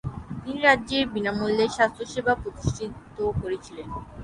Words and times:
তিনি 0.41 0.59
রাজ্যের 0.61 1.03
বিনামূল্যে 1.13 1.65
স্বাস্থ্য 1.75 2.03
সেবা 2.13 2.33
প্রতিষ্ঠিত 2.41 2.91
করেছিলেন। 3.41 3.87